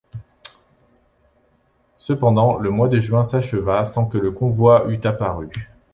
[1.99, 5.51] Cependant, le mois de juin s’acheva sans que le convoi eût apparu.